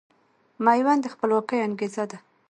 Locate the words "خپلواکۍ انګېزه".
1.13-2.03